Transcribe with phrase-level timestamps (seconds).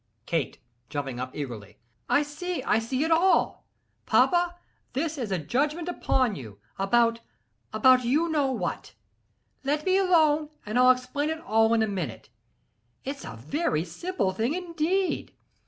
[0.25, 0.57] KATE.
[0.89, 1.77] (Jumping up eagerly.)
[2.09, 3.67] "I see it—I see it all.
[4.07, 4.55] Papa,
[4.93, 8.95] this is a judgment upon you, about—about you know what.
[9.63, 12.29] Let me alone, and I'll explain it all in a minute.
[13.05, 15.35] It's a very simple thing, indeed.